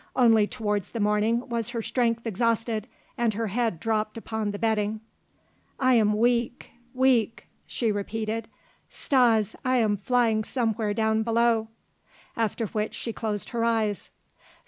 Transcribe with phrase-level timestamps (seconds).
[0.15, 2.87] Only towards the morning was her strength exhausted
[3.19, 4.99] and her head dropped upon the bedding.
[5.79, 8.47] "I am weak, weak," she repeated.
[8.89, 11.67] "Stas, I am flying somewhere down below."
[12.35, 14.09] After which she closed her eyes.